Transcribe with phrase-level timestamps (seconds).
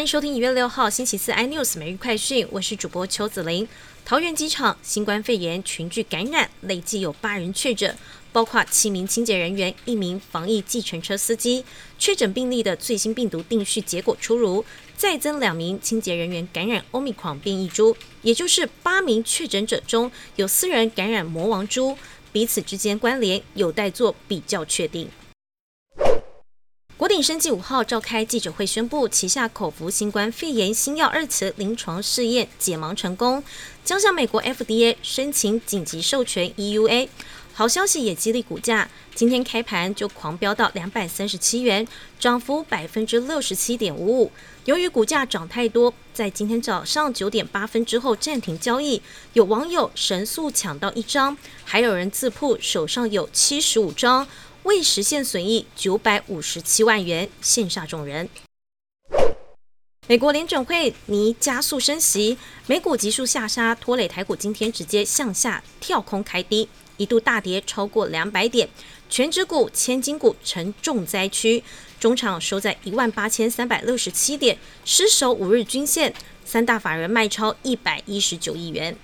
[0.00, 3.68] 欢迎收听一月六号星期四 iNews 每日快讯，我是主播邱子玲。
[4.02, 7.94] 桃园机场新冠肺炎群聚感染，累计有八人确诊，
[8.32, 11.62] 包括七名清洁人员、一名防疫计程车司机。
[11.98, 14.64] 确诊病例的最新病毒定序结果出炉，
[14.96, 21.94] 再增两名清洁人员感染欧米狂变异株，也就是八名确诊者中有四人感染魔王株，
[22.32, 25.10] 彼此之间关联有待做比较确定。
[27.10, 33.42] 国鼎生技五号召开记者会，宣布旗下口服新冠肺炎新药二期临床试验解盲成功，
[33.84, 37.08] 将向美国 FDA 申请紧急授权 EUA。
[37.52, 41.84] 好消息也激励股价，今天开盘就狂飙到两百三十七元，
[42.20, 44.30] 涨幅百分之六十七点五五。
[44.66, 49.02] 由于股价涨太多，在今天早上九点八分之后暂停交易。
[49.32, 54.28] 有网友神速抢到一张，还有人自曝手上有七十五张。
[54.64, 58.28] 未实现损益九百五十七万元，羡煞众人。
[60.06, 68.68] 美国联准会拟加速升息，美股急速下杀，拖累台股今天直接向下跳空开低，一度大跌超过两百点，
[69.08, 71.64] 全指股、千金股成重灾区，
[71.98, 76.12] 中场收在一万八千三百六十七点，失守五日均线，
[76.44, 78.94] 三大法人卖超一百一十九亿元。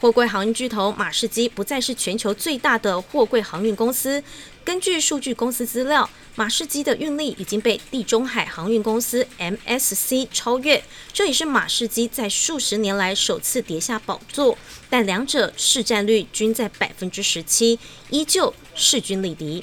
[0.00, 4.22] 货柜航运巨头马士基不再是全球最大的货柜航运公司。
[4.64, 14.56] 根据数据公司资料，马士基的运力已经被地中海航运公司 MSC 超越，这也是马士基在数十年来首次跌下宝座。
[14.88, 17.78] 但两者市占率均在百分之十七，
[18.08, 19.62] 依旧势均力敌。